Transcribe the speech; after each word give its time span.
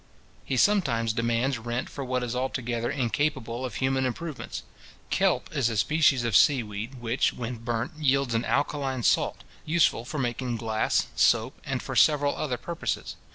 He 0.43 0.57
sometimes 0.57 1.13
demands 1.13 1.59
rent 1.59 1.87
for 1.87 2.03
what 2.03 2.23
is 2.23 2.35
altogether 2.35 2.89
incapable 2.89 3.63
of 3.63 3.75
human 3.75 4.03
improvements. 4.03 4.63
Kelp 5.11 5.55
is 5.55 5.69
a 5.69 5.77
species 5.77 6.23
of 6.23 6.35
sea 6.35 6.63
weed, 6.63 6.95
which, 6.95 7.33
when 7.33 7.57
burnt, 7.57 7.91
yields 7.99 8.33
an 8.33 8.43
alkaline 8.43 9.03
salt, 9.03 9.43
useful 9.63 10.03
for 10.03 10.17
making 10.17 10.57
glass, 10.57 11.05
soap, 11.15 11.61
and 11.63 11.83
for 11.83 11.95
several 11.95 12.35
other 12.35 12.57
purposes. 12.57 13.15